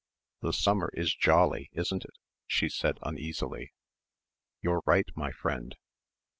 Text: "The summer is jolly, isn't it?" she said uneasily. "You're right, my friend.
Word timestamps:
"The 0.41 0.51
summer 0.51 0.89
is 0.95 1.13
jolly, 1.13 1.69
isn't 1.73 2.03
it?" 2.05 2.15
she 2.47 2.69
said 2.69 2.97
uneasily. 3.03 3.71
"You're 4.59 4.81
right, 4.87 5.05
my 5.15 5.31
friend. 5.31 5.75